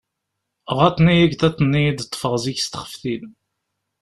Ɣaḍen-iyi 0.77 1.25
igḍaḍ-nni 1.27 1.81
i 1.89 1.91
d-ṭṭfeɣ 1.97 2.33
zik 2.43 2.59
s 2.61 2.67
txeftin. 2.67 3.25